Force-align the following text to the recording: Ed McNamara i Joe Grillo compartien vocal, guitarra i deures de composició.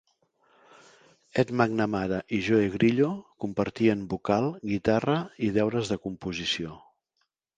Ed 1.43 1.51
McNamara 1.57 2.21
i 2.37 2.39
Joe 2.47 2.69
Grillo 2.77 3.11
compartien 3.45 4.01
vocal, 4.15 4.49
guitarra 4.71 5.21
i 5.49 5.53
deures 5.61 5.95
de 5.95 5.99
composició. 6.07 6.75